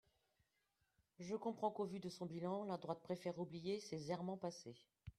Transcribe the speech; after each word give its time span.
Je 1.19 1.35
comprends 1.35 1.69
qu’au 1.69 1.85
vu 1.85 1.99
de 1.99 2.09
son 2.09 2.25
bilan, 2.25 2.65
la 2.65 2.77
droite 2.77 3.03
préfère 3.03 3.37
oublier 3.37 3.79
ses 3.79 4.09
errements 4.09 4.35
passés. 4.35 4.73